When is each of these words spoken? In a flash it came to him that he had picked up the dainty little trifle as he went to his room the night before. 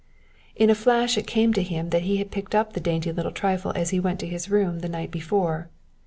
In 0.55 0.71
a 0.71 0.73
flash 0.73 1.15
it 1.15 1.27
came 1.27 1.53
to 1.53 1.61
him 1.61 1.91
that 1.91 2.01
he 2.01 2.17
had 2.17 2.31
picked 2.31 2.55
up 2.55 2.73
the 2.73 2.79
dainty 2.79 3.11
little 3.11 3.31
trifle 3.31 3.71
as 3.75 3.91
he 3.91 3.99
went 3.99 4.19
to 4.21 4.27
his 4.27 4.49
room 4.49 4.79
the 4.79 4.89
night 4.89 5.11
before. 5.11 5.69